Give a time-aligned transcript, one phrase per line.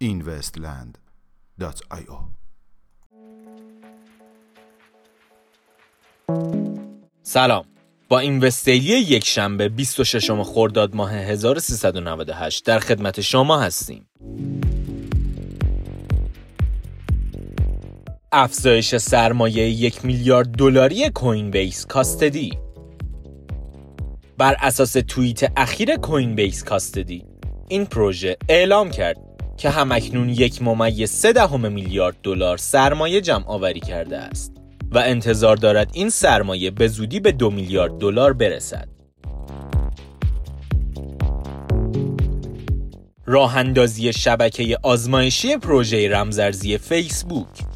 [0.00, 2.18] investland.io
[7.22, 7.64] سلام.
[8.08, 14.06] با این وستیلی یک شنبه 26 خرداد ماه 1398 در خدمت شما هستیم.
[18.38, 22.50] افزایش سرمایه یک میلیارد دلاری کوین بیس کاستدی
[24.38, 27.24] بر اساس توییت اخیر کوین بیس کاستدی
[27.68, 29.16] این پروژه اعلام کرد
[29.56, 34.52] که همکنون یک ممیز سه دهم میلیارد دلار سرمایه جمع آوری کرده است
[34.92, 38.88] و انتظار دارد این سرمایه به زودی به دو میلیارد دلار برسد.
[43.26, 47.75] راه اندازی شبکه آزمایشی پروژه رمزارزی فیسبوک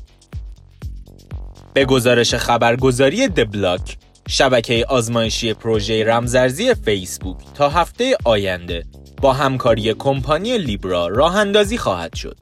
[1.75, 3.97] به گزارش خبرگزاری دبلاک
[4.29, 8.85] شبکه آزمایشی پروژه رمزارزی فیسبوک تا هفته آینده
[9.23, 12.39] با همکاری کمپانی لیبرا راه اندازی خواهد شد.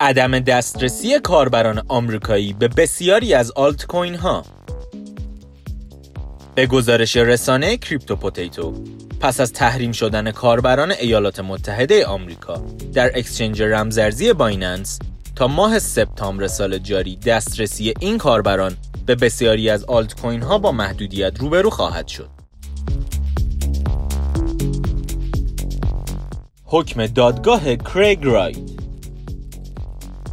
[0.00, 4.44] عدم دسترسی کاربران آمریکایی به بسیاری از آلت کوین ها
[6.54, 8.74] به گزارش رسانه کریپتو پوتیتو
[9.22, 12.62] پس از تحریم شدن کاربران ایالات متحده آمریکا
[12.94, 14.98] در exchange رمزارزی بایننس
[15.36, 20.72] تا ماه سپتامبر سال جاری دسترسی این کاربران به بسیاری از آلت کوین ها با
[20.72, 22.28] محدودیت روبرو خواهد شد.
[26.64, 28.58] حکم دادگاه کریگ رایت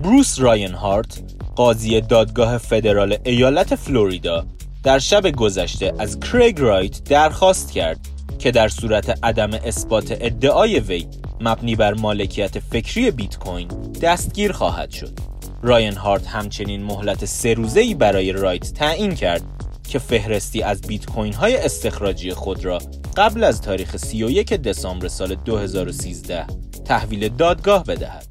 [0.04, 1.23] بروس راین هارت
[1.56, 4.45] قاضی دادگاه فدرال ایالت فلوریدا
[4.84, 8.00] در شب گذشته از کریگ رایت درخواست کرد
[8.40, 11.08] که در صورت عدم اثبات ادعای وی
[11.42, 13.68] مبنی بر مالکیت فکری بیت کوین
[14.02, 15.20] دستگیر خواهد شد.
[15.62, 19.42] راین هارت همچنین مهلت سه روزه‌ای برای رایت تعیین کرد
[19.90, 22.78] که فهرستی از بیت کوین های استخراجی خود را
[23.17, 26.45] قبل از تاریخ 31 دسامبر سال 2013
[26.86, 28.27] تحویل دادگاه بدهد.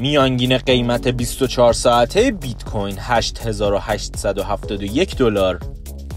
[0.00, 5.58] میانگین قیمت 24 ساعته بیت کوین 8871 دلار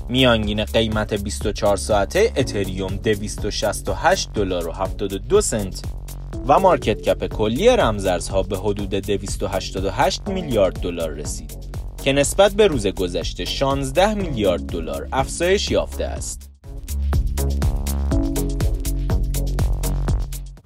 [0.09, 5.81] میانگین قیمت 24 ساعته اتریوم 268 دلار و 72 سنت
[6.47, 11.57] و مارکت کپ کلی رمزارزها به حدود 288 میلیارد دلار رسید
[12.03, 16.49] که نسبت به روز گذشته 16 میلیارد دلار افزایش یافته است.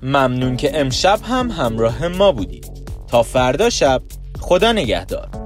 [0.02, 2.77] ممنون که امشب هم همراه ما بودید.
[3.08, 4.02] تا فردا شب
[4.40, 5.37] خدا نگهدار.